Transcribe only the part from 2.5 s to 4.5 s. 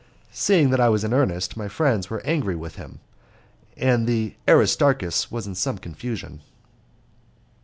with him; and the